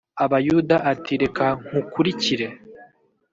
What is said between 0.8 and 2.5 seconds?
ati reka kunkurikire